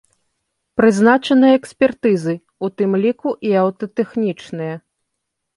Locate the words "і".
3.51-3.55